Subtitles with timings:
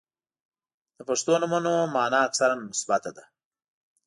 [0.97, 3.23] •د پښتو نومونو مانا اکثراً مثبته ده.